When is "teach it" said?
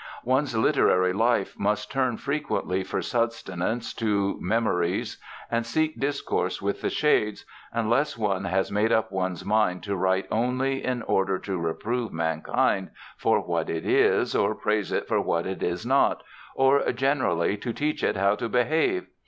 17.71-18.15